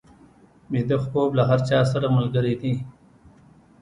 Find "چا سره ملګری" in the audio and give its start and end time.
1.69-2.55